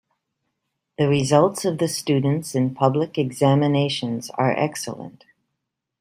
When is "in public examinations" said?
2.55-4.31